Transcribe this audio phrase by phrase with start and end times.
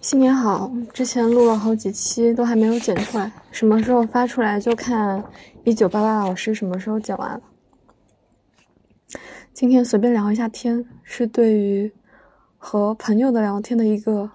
[0.00, 0.70] 新年好！
[0.94, 5.22] 之前录了好几期，都还没有剪出来，什么时候发出来就看
[5.64, 7.42] 一九八八老师什么时候剪完了。
[9.52, 11.92] 今天随便聊一下天，是对于
[12.56, 14.30] 和朋友的聊天的一个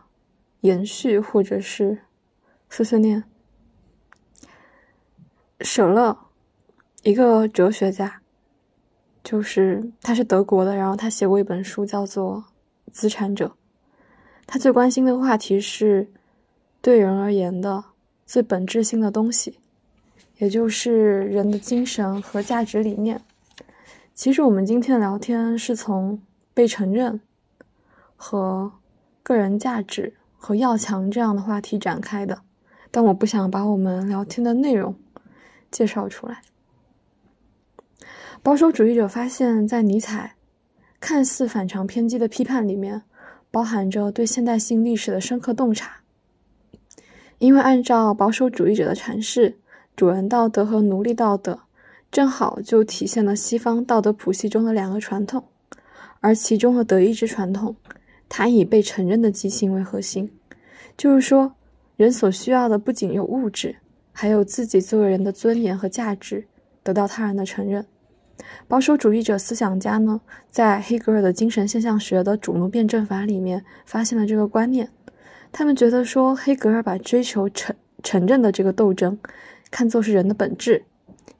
[0.61, 1.97] 延续，或者是
[2.69, 3.23] 碎碎念。
[5.61, 6.17] 舍勒，
[7.03, 8.21] 一个哲学家，
[9.23, 12.43] 就是他是德国的，然后他写过一本书，叫做
[12.91, 13.47] 《资产者》。
[14.45, 16.07] 他最关心的话题是，
[16.81, 17.83] 对人而言的
[18.25, 19.57] 最本质性的东西，
[20.37, 23.21] 也就是人的精神和价值理念。
[24.13, 26.21] 其实我们今天的聊天是从
[26.53, 27.19] 被承认
[28.15, 28.71] 和
[29.23, 32.41] 个人价值和要强这样的话题展开的，
[32.91, 34.95] 但我不想把我们聊天的内容
[35.71, 36.41] 介绍出来。
[38.43, 40.35] 保守主义者发现，在尼采
[40.99, 43.01] 看似反常偏激的批判里面。
[43.53, 45.97] 包含着对现代性历史的深刻洞察，
[47.37, 49.59] 因为按照保守主义者的阐释，
[49.95, 51.59] 主人道德和奴隶道德
[52.11, 55.43] 正好就体现了西方道德谱系中的两个传统，
[56.19, 57.75] 而其中的德意志传统，
[58.27, 60.31] 它以被承认的激情为核心，
[60.97, 61.53] 就是说，
[61.95, 63.75] 人所需要的不仅有物质，
[64.11, 66.47] 还有自己作为人的尊严和价值
[66.81, 67.85] 得到他人的承认。
[68.67, 74.89] 保守主义者思想家呢，在黑格尔的精神现象学的主奴辩证法里面发现了这个观念。
[75.51, 79.17] 他们觉得说，黑格尔把追求承承认的这个斗争
[79.69, 80.83] 看作是人的本质。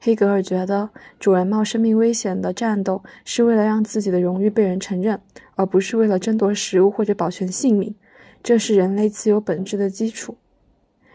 [0.00, 5.20] 黑格尔觉得，主人冒生命危险的战斗是为了让自己的荣誉被人承认，
[5.56, 7.94] 而不是为了争夺食物或者保全性命。
[8.42, 10.36] 这是人类自由本质的基础。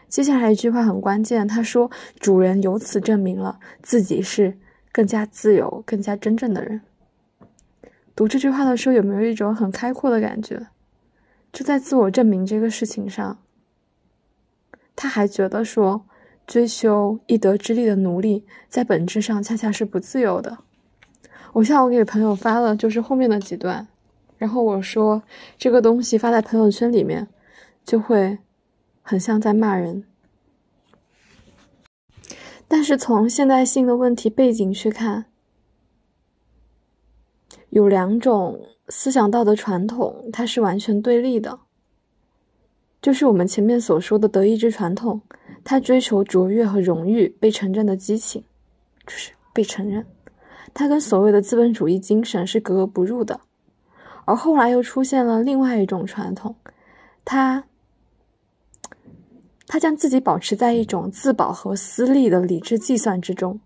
[0.07, 4.57] 接下来一句话很关键，他说：“主人由此证明了自己是。”
[4.91, 6.81] 更加自由、更加真正的人。
[8.15, 10.67] 读这句话的时候，有没有一种很开阔的感觉？
[11.51, 13.39] 就在自我证明这个事情上，
[14.95, 16.05] 他还觉得说，
[16.45, 20.57] 追求一德之力的奴隶，在本质上恰恰是不自由的。
[21.53, 23.87] 我下午给朋友发了，就是后面的几段，
[24.37, 25.23] 然后我说
[25.57, 27.27] 这个东西发在朋友圈里面，
[27.83, 28.37] 就会
[29.01, 30.03] 很像在骂人。
[32.71, 35.25] 但是从现代性的问题背景去看，
[37.71, 38.59] 有两种
[38.89, 41.59] 思想道德传统，它是完全对立的。
[43.01, 45.19] 就是我们前面所说的德意志传统，
[45.63, 48.43] 它追求卓越和荣誉、被承认的激情，
[49.07, 50.05] 就是被承认，
[50.71, 53.41] 它跟所谓的资本主义精神是格格不入的。
[54.25, 56.55] 而后来又出现了另外一种传统，
[57.25, 57.63] 它。
[59.71, 63.59] 他将自己保持在一种自保和私利的理智计算之中，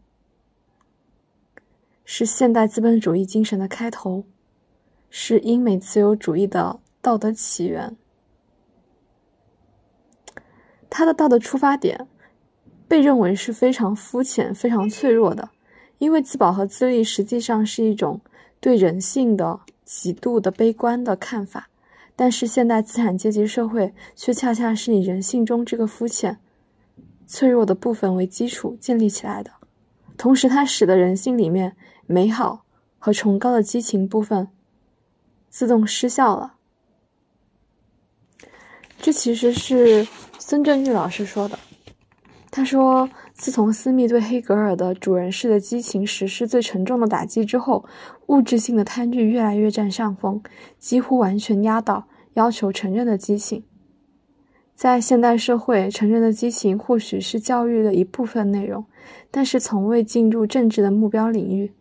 [2.03, 4.25] 是现代资本主义精神的开头，
[5.09, 7.96] 是英美自由主义的道德起源。
[10.90, 12.06] 他的道德出发点
[12.86, 15.52] 被认为是非常肤浅、非常脆弱的，
[16.00, 18.19] 因为自保和自利实际上是一种
[18.59, 21.69] 对人性的极度的悲观的看法。
[22.16, 26.40] 但是现代资产阶级社会却恰恰是以人性中这个肤浅、
[27.25, 29.51] 脆弱的部分为基础建立起来的，
[30.18, 31.75] 同时它使得人性里面
[32.06, 32.66] 美好
[33.00, 34.47] 和崇高的激情部分
[35.50, 36.56] 自动失效了。
[39.01, 40.07] 这其实是
[40.40, 41.57] 孙振玉老师说的，
[42.56, 47.84] 他说：“自从斯密对黑格尔的主人式的激情实施最沉重的打击之后。”
[48.28, 50.40] 物质性的贪欲越来越占上风，
[50.78, 52.06] 几乎完全压倒
[52.36, 53.63] 要求承认的激情。
[54.75, 58.86] 在现代社会，承认的激情或许是教育的一部分内容，
[59.31, 61.74] 但是从未进入政治的目标领域。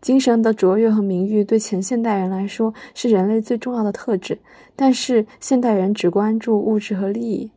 [0.00, 4.40] 精神的卓越和名誉对前现代人来说是人类最重要的特质，
[4.74, 7.52] 但是现代人只关注物质和利益。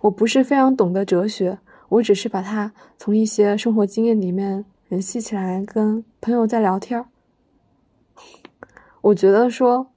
[0.00, 1.58] 我不是非常懂得哲学，
[1.90, 7.06] 我只是把它从一些生活经验里面联系起来，跟朋友在聊天儿。
[9.00, 9.90] 我觉得说，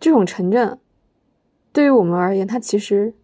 [0.00, 0.78] 这种承认，
[1.72, 3.14] 对于我们而言，它其实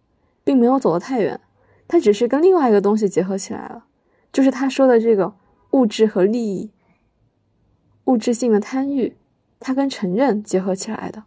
[0.43, 1.39] 并没有走得太远，
[1.87, 3.85] 它只是跟另外一个东西结合起来了，
[4.31, 5.33] 就是他说的这个
[5.71, 6.69] 物质和利益、
[8.05, 9.17] 物质性的贪欲，
[9.59, 11.23] 它跟承认结合起来的。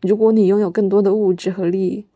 [0.00, 2.06] 如果你拥有更多的物质和利益，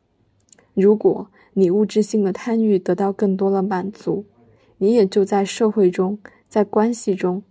[0.83, 4.25] 如果你物质性的贪欲得到更多的满足，
[4.79, 7.43] 你也就在社会中，在关系中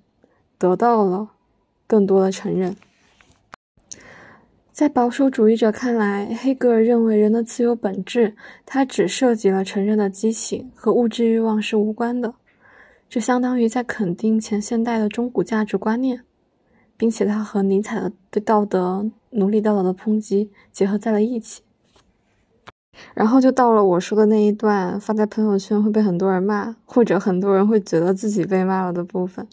[0.57, 1.31] 得到了。
[1.89, 2.75] 更多的承认，
[4.73, 8.35] 在保守主义者看来，黑格尔认为人的自由本质，
[8.65, 12.33] 它只涉及了承认的激情和物质欲望是无关的，
[13.07, 16.25] 这相当于在肯定前现代的中古价值观念，
[16.97, 21.61] 并且它和尼采的对道德、奴隶道德的抨击结合在了一起。
[23.13, 29.47] 然后就到了我说的那一段发在朋友圈会被很多人骂，或者很多人会觉得自己被骂了的部分，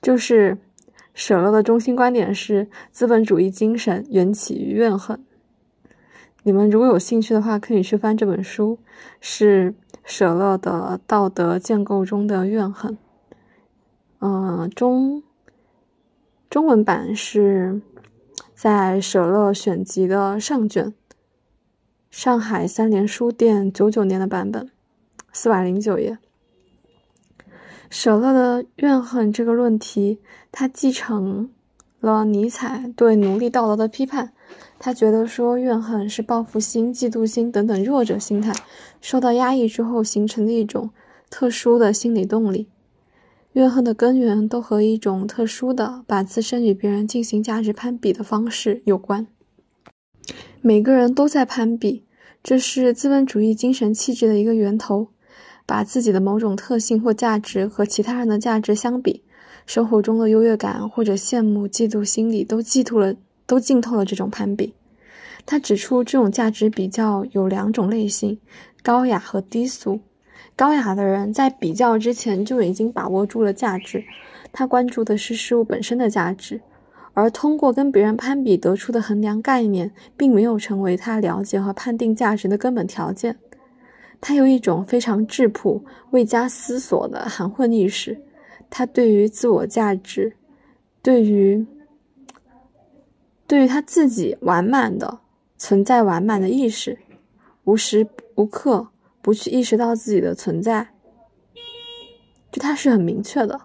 [0.00, 0.58] 就是
[1.14, 5.22] 舍勒的中心观点是资本主义精神缘起于怨恨。
[6.42, 8.78] 你们如果有兴趣的话，可以去翻这本书，
[9.20, 12.98] 是舍勒的道德建构中的怨恨。
[14.18, 15.22] 嗯，中
[16.50, 17.80] 中文版是
[18.54, 20.92] 在舍勒选集的上卷，
[22.16, 24.70] 上海三联书店九九年的版本，
[25.32, 26.16] 四百零九页。
[27.90, 30.20] 舍勒的怨恨这个论题，
[30.52, 31.50] 他继承
[31.98, 34.32] 了尼采对奴隶道德的批判。
[34.78, 38.52] 他觉得说怨恨是报复心、嫉妒心等等弱者心态
[39.00, 40.90] 受到压抑之后形成的一种
[41.28, 42.68] 特殊的心理动力。
[43.54, 49.26] 怨恨的根源都和一种特殊的把自身与别人进行价值攀比的方式有关。
[50.66, 52.04] 每个人都在攀比，
[52.42, 55.08] 这是资本主义精神气质的一个源头。
[55.66, 59.22] 把自己的某种特性或价值和其他人的价值相比，
[59.66, 63.14] 生活中的优越感或者羡慕、嫉妒心理都寄托了。
[63.44, 64.72] 都浸透了这种攀比。
[65.44, 68.38] 他指出，这种价值比较有两种类型：
[68.82, 70.00] 高雅和低俗。
[70.56, 74.02] 高雅的人在比较之前就已经把握住了价值，
[74.50, 76.62] 他关注的是事物本身的价值，
[77.14, 83.38] 而通过跟别人攀比得出的衡量概念，并没有成为他了解和判定价值的根本条件。
[84.20, 88.20] 他有一种非常质朴、未加思索的含混意识。
[88.68, 90.36] 他对于自我价值，
[91.00, 91.66] 对于。
[93.46, 95.18] 对于他自己完满的
[95.58, 96.98] 存在，完满的意识，
[97.64, 98.88] 无时无刻
[99.20, 100.88] 不去意识到自己的存在，
[102.50, 103.60] 就他是很明确的。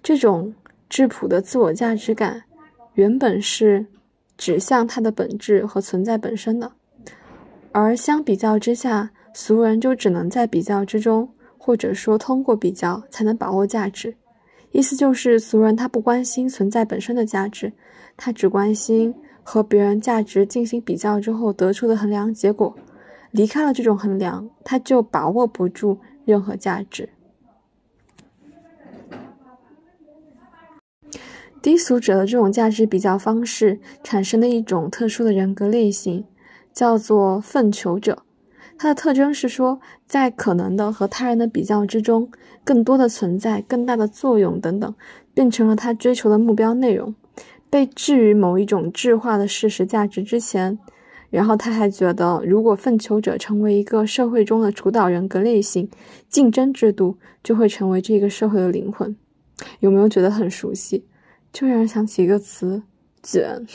[0.00, 0.54] 这种
[0.88, 2.44] 质朴的自我价值感，
[2.96, 3.86] 原本是
[4.38, 6.72] 指向它的本质和存在本身的，
[7.70, 11.28] 而相比较之下，俗人就只能在比较之中，
[11.58, 14.14] 或者说通过比较才能把握价值。
[14.72, 17.70] 意思就是，俗人他不关心存在本身的价值。
[18.16, 22.74] 他只关心和别人价值进行比较之后得出的衡量结果，
[23.30, 27.06] 离开了这种衡量，他就把握不住任何价值。
[31.66, 36.24] 低俗者的这种价值比较方式产生的一种特殊的人格类型，
[36.72, 38.22] 叫做粪球者。
[38.78, 42.30] 它的特征是说，在可能的和他人的比较之中，
[42.62, 44.94] 更多的存在、更大的作用等等，
[45.34, 47.12] 变成了他追求的目标内容。
[47.68, 50.78] 被置于某一种质化的事实价值之前，
[51.30, 55.90] 然后他还觉得，如果粪球者成为一个社会中的主导人格类型，
[56.28, 59.16] 竞争制度就会成为这个社会的灵魂。
[59.80, 61.04] 有没有觉得很熟悉？
[61.56, 62.82] 就让人想起一个词
[63.24, 63.66] “卷”。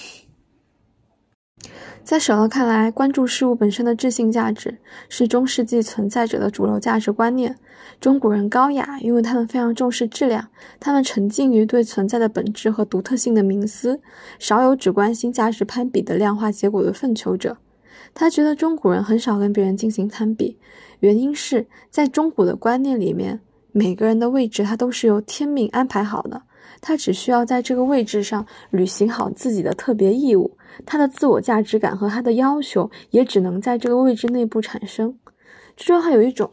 [2.05, 4.77] 在舍勒看来，关注事物本身的质性价值
[5.09, 7.57] 是中世纪存在者的主流价值观念。
[7.99, 10.49] 中古人高雅，因为他们非常重视质量，
[10.79, 13.99] 他们沉浸于对存在的本质和独特性的冥思，
[14.37, 17.57] 少有只关心价值攀比的量化结果的奋求者。
[18.13, 20.59] 他觉得中古人很少跟别人进行攀比，
[20.99, 23.39] 原因是在中古的观念里面，
[23.71, 26.43] 每个人的位置他都是由天命安排好的，
[26.81, 30.57] 他只需要在这个位置上履行好自己的特别义务。
[30.85, 35.17] 他的自我价值感和他的要求也只能在这个位置内部产生。
[35.77, 36.49] 这时候还有一种，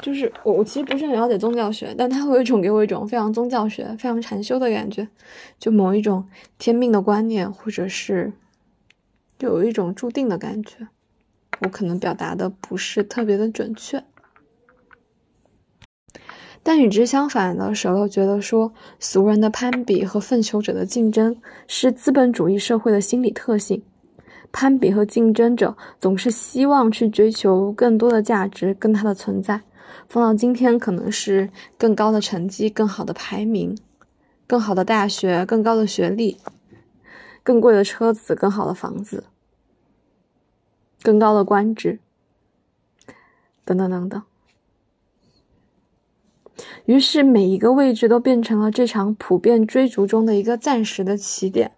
[0.00, 5.06] 就是我我其实不是很了解宗教学，但他会有一种给我一种非常宗教学、非常禅修的感觉，
[5.58, 6.26] 就某一种
[6.58, 8.32] 天命的观念，或者是
[9.38, 10.88] 就有一种注定的感觉。
[11.60, 14.02] 我可能表达的不是特别的准确。
[16.64, 21.36] 但与之相反的，舍勒觉得说，俗人的攀比和奋求者的竞争
[21.68, 23.82] 是资本主义社会的心理特性。
[24.50, 29.60] 攀比和竞争者总是希望去追求更多的价值跟它的存在。
[30.08, 33.76] 放到今天，可能是更高的成绩、更好的排名、
[34.46, 36.38] 更好的大学、更高的学历、
[37.42, 39.24] 更贵的车子、更好的房子、
[41.02, 41.98] 更高的官职，
[43.66, 44.22] 等等等等。
[46.86, 51.72] 于是，每一个位置都变成了这场普遍追逐中的一个暂时的起点。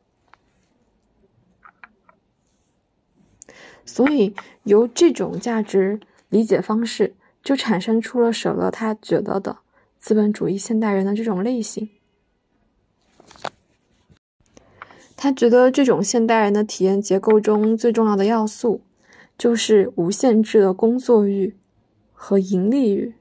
[3.84, 9.58] 所以，由这种价值理解方式，就产生出了舍勒他觉得的
[9.98, 11.88] 资本主义现代人的这种类型。
[15.16, 18.82] 他觉得这种现代人的体验结构中最重要的要素，
[19.38, 21.56] 就是无限制的工作欲
[22.12, 23.14] 和盈利欲。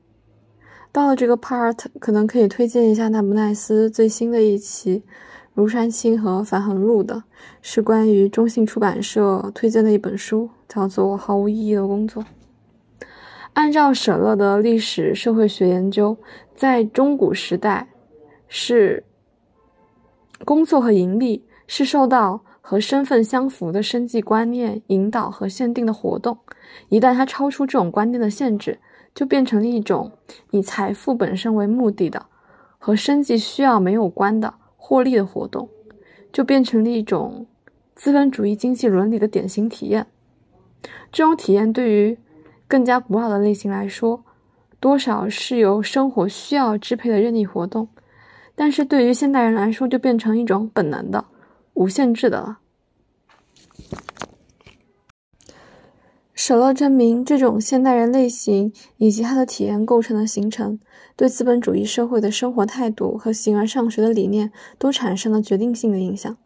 [0.96, 5.00] 到了这个 part，可能可以推荐一下纳布奈斯最新的一期
[5.54, 7.22] 《如山青和樊恒录》的，
[7.62, 12.24] 是关于中信出版社推荐的一本书，叫做《毫无意义的工作》。
[13.52, 16.16] 按照舍勒的历史社会学研究，
[16.56, 17.90] 在中古时代，
[18.48, 19.04] 是
[20.46, 26.38] 工作和盈利是受到和身份相符的生计观念引导和限定的活动。
[26.88, 28.80] 一旦它超出这种观念的限制，
[29.16, 30.12] 就变成了一种
[30.52, 32.28] 以财富本身为目的的、
[32.78, 35.70] 和生计需要没有关的获利的活动，
[36.34, 37.48] 就变成了一种
[37.96, 40.06] 资本主义经济伦理的典型体验。
[41.12, 42.18] 这种体验对于
[42.68, 44.24] 更加古老的类型来说，
[44.82, 47.88] 多少是由生活需要支配的任意活动；
[48.54, 51.24] 但是对于现代人来说，就变成一种本能的、
[51.74, 52.60] 无限制的了。
[56.36, 60.78] 舍勒证明，这种现代人类型以及他的体验构成的形成，
[61.16, 66.38] 对资本主义社会的生活态度和形而上学的理念都产生了决定性的影响。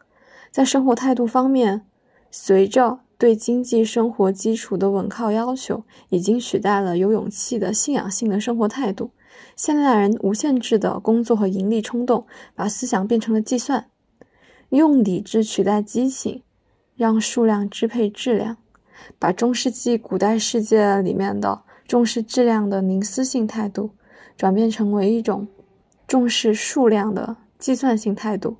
[0.51, 1.81] 在生活态度方面，
[2.29, 9.09] 随着对经济生活基础的稳靠要求，已经取代了有勇气的信仰性的生活态度。
[9.55, 13.87] 现代人无限制的工作和盈利冲动，把思想变成了计算，
[14.69, 16.43] 用理智取代激情，
[16.95, 18.57] 让数量支配质量。
[19.17, 23.91] 把中世纪古代世界里面的重视质量的凝思性态度，
[24.37, 25.47] 转变成为一种
[26.07, 28.57] 重视数量的计算性态度。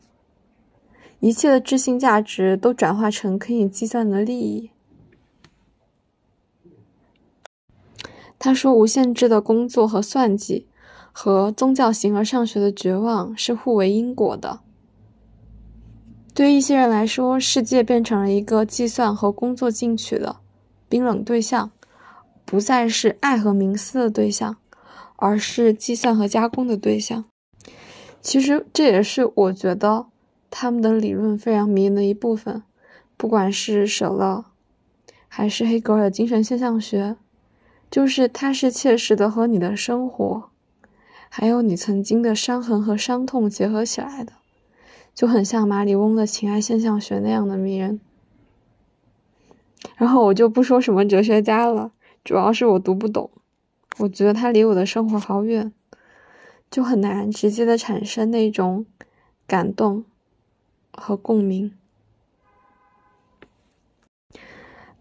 [1.19, 4.72] 一切的知性价值都转化成可以计算的利益。
[8.38, 10.65] 他说：“无限制的工作和算计，
[11.12, 14.62] 和宗教形而上学的绝望是互为因果的。”
[16.39, 20.38] 对一些人来说，世界变成了一个计算和工作进取的
[20.88, 21.69] 冰冷对象，
[22.46, 24.55] 不再是爱和冥思的对象，
[25.17, 27.25] 而是计算和加工的对象。
[28.22, 30.05] 其实这也是我觉得
[30.50, 32.63] 他们的理论非常迷人的一部分。
[33.17, 34.46] 不管是舍勒，
[35.27, 37.17] 还是黑格尔的精神现象学，
[37.91, 40.50] 就是它是切实的和你的生活，
[41.27, 44.31] 还有你曾经的伤痕和伤痛结合起来的。
[45.13, 48.00] 就很像马里翁的情爱现象学那样的迷人。
[49.98, 51.92] 然后我就不说什么哲学家了，
[52.24, 53.30] 主要是我读不懂，
[53.98, 55.74] 我觉得他离我的生活好远，
[56.72, 58.86] 就很难直接的产生那种
[59.46, 60.06] 感动
[60.92, 61.74] 和共鸣。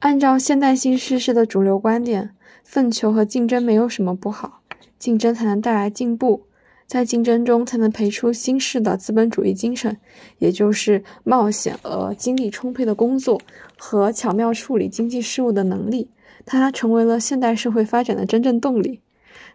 [0.00, 4.62] 按照现代性叙事的主流观点，粪球和竞争没有什么不好，
[4.98, 6.47] 竞争才能带来进步。
[6.88, 9.98] 在竞争中才能培出新式的资本主义精神，
[10.38, 13.42] 也就是冒险而精力充沛的工作
[13.76, 16.08] 和巧妙处理经济事务的能力。
[16.46, 19.02] 它成为了现代社会发展的真正动力。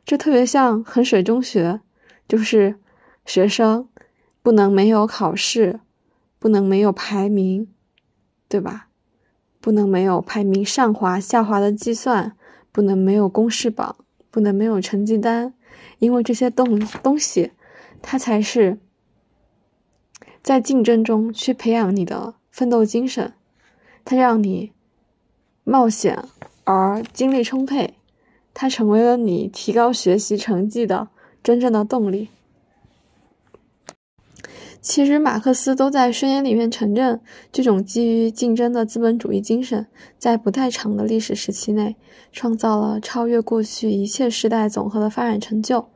[0.05, 1.81] 这特别像衡水中学，
[2.27, 2.75] 就是
[3.25, 3.89] 学生
[4.43, 5.79] 不能没有考试，
[6.37, 7.67] 不能没有排名，
[8.47, 8.89] 对吧？
[9.59, 12.33] 不能没有排名上滑下滑的计算，
[12.71, 13.95] 不能没有公式榜，
[14.29, 15.55] 不能没有成绩单。
[16.03, 17.51] 因为这些东东西，
[18.01, 18.77] 它才是
[20.41, 23.31] 在竞争中去培养你的奋斗精神，
[24.03, 24.73] 它让你
[25.63, 26.25] 冒险
[26.65, 27.93] 而精力充沛，
[28.53, 31.07] 它成为了你提高学习成绩的
[31.41, 32.27] 真正的动力。
[34.83, 37.21] 其实，马克思都在宣言里面承认，
[37.53, 39.87] 这种基于竞争的资本主义精神，
[40.17, 41.95] 在不太长的历史时期内，
[42.33, 45.87] 创造了超越过去一切时代总和的发展成就。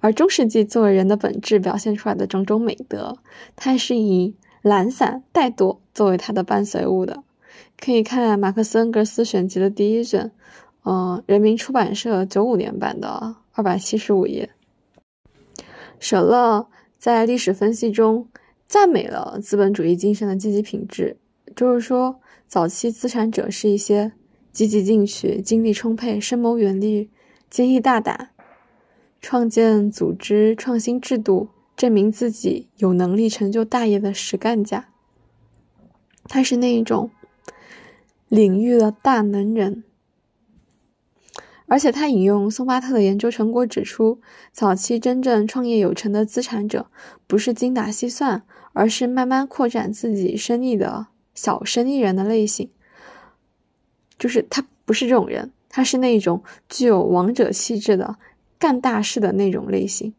[0.00, 3.16] 而中世纪作为人的本质表现出来的种种美德，
[3.56, 7.24] 它是以懒散怠惰作为它的伴随物的。
[7.78, 10.30] 可以看马克思恩格斯选集的第一卷，
[10.84, 14.50] 嗯，人民出版社九五年版的二百七十五页。
[15.98, 16.66] 舍勒
[17.00, 18.28] 在历史分析中
[18.68, 21.16] 赞美了资本主义精神的积极品质，
[21.56, 24.12] 就是说，早期资产者是一些
[24.52, 27.08] 积极进取、精力充沛、深谋远虑、
[27.48, 28.28] 坚毅大胆。
[29.22, 34.90] 创建组织、创新制度，证明自己有能力成就大业的实干家。
[36.24, 37.10] 他是那一种
[38.28, 39.84] 领域的大能人，
[41.70, 46.90] 而且他引用松巴特的研究成果指出，早期真正创业有成的资产者，
[47.28, 52.70] 不是精打细算，而是慢慢扩展自己生意的小生意人的类型。
[54.18, 58.16] 就是他不是这种人，他是那种具有王者气质的。
[58.58, 60.12] 干大事的那种类型，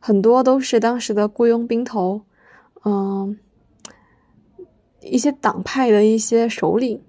[0.00, 2.22] 很多都是当时的雇佣兵头，
[2.86, 3.38] 嗯，
[5.02, 7.02] 一些党派的一些首领，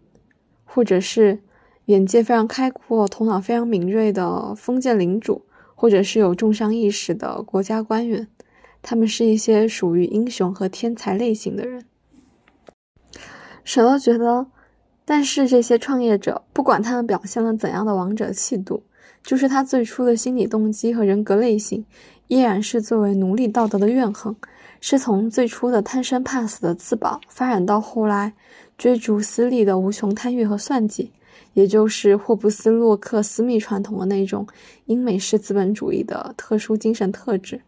[0.66, 1.42] 或者是
[1.86, 8.28] 眼界非常开阔、头脑非常敏锐的封建领主，或者是有重商意识的国家官员，
[8.82, 11.84] 他们是一些属于英雄和天才类型的人。
[13.66, 14.48] 舍勒觉得，
[15.04, 18.84] 但是这些创业者，不管他们表现了怎样的王者气度，
[19.22, 21.86] 就是他最初的心理动机和人格类型，
[22.28, 24.34] 依然是作为奴隶道德的怨恨，
[24.80, 28.34] 是从最初的贪生怕死的自保，发展到后来
[28.78, 31.12] 追逐私利的无穷贪欲和算计，
[31.54, 34.48] 也就是霍布斯、洛克、斯密传统的那种
[34.86, 37.62] 英美式资本主义的特殊精神特质。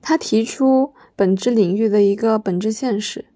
[0.00, 3.26] 他提出本质领域的一个本质现实。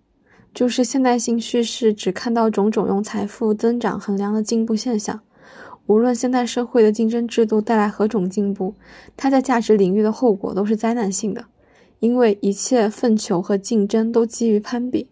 [0.54, 5.20] 就是现代性叙事只看到种种用财富增长衡量的进步现象，
[5.86, 8.74] 无论现代社会的竞争制度带来何种进步，
[9.16, 11.44] 它在价值领域的后果都是灾难性的，
[12.00, 15.10] 因为一切奋求和竞争都基于攀比，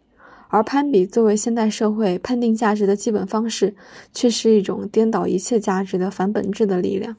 [0.57, 3.75] 而攀比作为现代社会判定价值的基本方式，
[4.15, 7.17] 却是一种颠倒一切价值的反本质的力量。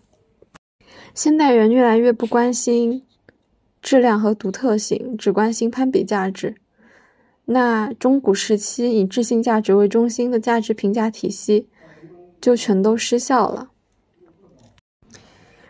[1.13, 3.03] 现代人越来越不关心
[3.79, 6.55] 质量和独特性，只关心攀比价值。
[7.45, 11.67] 那中古时期以质性价值为中心的价值评价体系，
[12.41, 13.69] 就全都失效了。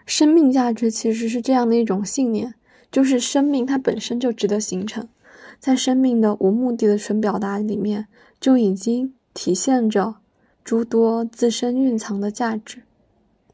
[0.05, 2.53] 生命价值其实是这样的一种信念，
[2.89, 5.09] 就是生命它本身就值得形成，
[5.59, 8.07] 在生命的无目的的纯表达里面，
[8.39, 10.15] 就已经体现着
[10.63, 12.83] 诸多自身蕴藏的价值。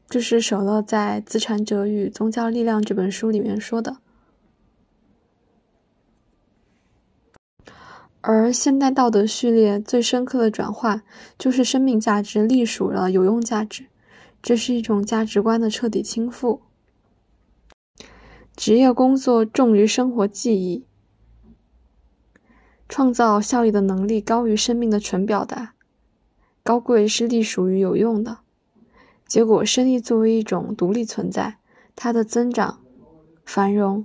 [0.08, 3.96] 这是舍勒在《资产者与宗教力量》这本书里面说的。
[8.20, 11.02] 而现代道德序列最深刻的转化，
[11.38, 13.86] 就是生命价值隶属了有用价值，
[14.42, 16.60] 这是一种价值观的彻底倾覆。
[18.56, 20.86] 职业工作重于生活记忆，
[22.88, 25.74] 创造效益的能力高于生命的纯表达，
[26.62, 28.38] 高贵是隶属于有用的。
[29.26, 31.56] 结果，生意作为一种独立存在，
[31.96, 32.80] 它的增长、
[33.44, 34.04] 繁荣、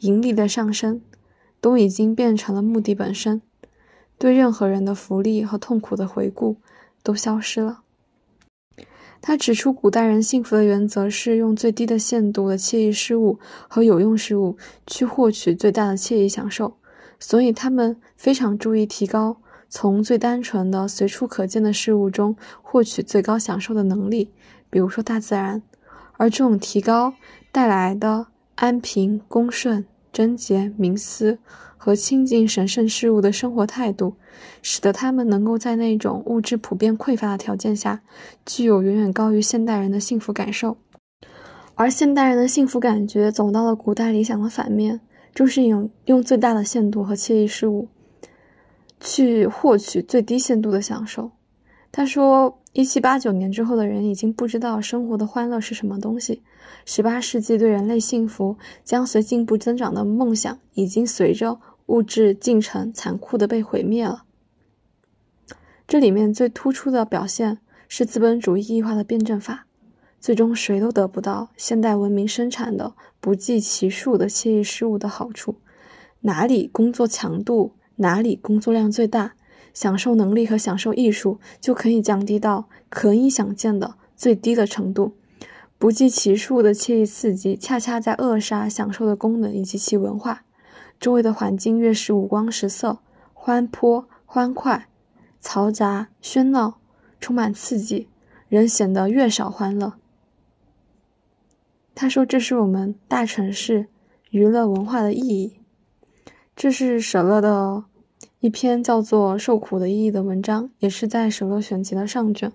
[0.00, 1.00] 盈利的上升，
[1.60, 3.40] 都已经变成了目的本身。
[4.18, 6.56] 对任何人的福利和痛苦的回顾
[7.02, 7.80] 都消失了。
[9.22, 16.76] 他指出，古代人幸福的原则是用最低的限度的惬意事物和有用事物去获取最大的惬意享受，
[17.20, 19.36] 所以他们非常注意提高
[19.68, 24.32] 从最单纯的随处可见的事物中获取最高享受的能力，
[24.68, 25.62] 比如说大自然。
[26.16, 27.14] 而这种提高
[27.52, 31.38] 带来的安平、恭顺、贞洁、冥思。
[31.82, 34.16] 和亲近神圣事物的生活态度，
[34.60, 38.02] 使得他们能够在那种物质普遍匮乏的条件下，
[38.44, 40.76] 具有远远高于现代人的幸福感受。
[41.76, 45.00] 而现代人的幸福感觉走到了古代理想的反面，
[45.34, 47.88] 就是用用最大的限度和惬意事物，
[49.00, 51.30] 去获取最低限度的享受。
[51.92, 52.56] 他说。
[52.72, 56.40] 一七八九年之后的人已经不知道生活的欢乐是什么东西。
[56.84, 64.22] 十八世纪对人类幸福将随进步增长的梦想，已经随着物质进程残酷的被毁灭了。
[65.88, 69.66] 这里面最突出的表现是资本主义异化的辩证法，
[70.20, 75.56] 最终谁都得不到现代文明生产的不计其数的惬意事物的好处。
[76.20, 79.32] 哪里工作强度，哪里工作量最大。
[79.72, 85.14] 享受能力和享受艺术就可以降低到可以想见的最低的程度，
[85.78, 90.42] 不计其数的惬意刺激，恰恰在扼杀享受的功能以及其文化。
[90.98, 92.98] 周围的环境越是五光十色、
[93.32, 94.88] 欢坡欢快、
[95.40, 96.80] 嘈杂喧闹、
[97.20, 98.08] 充满刺激，
[98.48, 99.94] 人显得越少欢乐。
[102.00, 103.86] 他说：“这是我们大城市
[104.30, 105.52] 娱乐文化的意义。”
[106.56, 107.84] 这是舍勒的。
[108.38, 112.52] 一篇叫做《受苦的意义》的文章，也是在《舍勒选集》的上卷。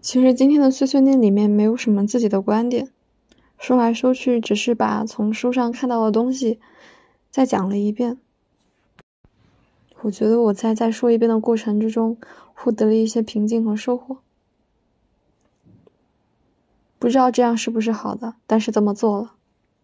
[0.00, 2.88] 其实今天的碎碎念里面没有什么自己的观点，
[3.58, 6.60] 说来说去只是把从书上看到的东西
[7.30, 8.16] 再讲了一遍。
[10.00, 12.16] 我觉得我在再说一遍的过程之中，
[12.54, 14.16] 获得了一些平静和收获。
[16.98, 19.32] 不知道这样是不是好的，但是这么做了。